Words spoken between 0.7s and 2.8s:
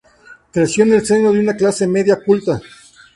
en el seno de una clase media culta.